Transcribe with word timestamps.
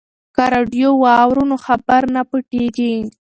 که 0.35 0.43
راډیو 0.53 0.89
واورو 1.03 1.43
نو 1.49 1.57
خبر 1.65 2.01
نه 2.15 2.21
پټیږي. 2.29 2.93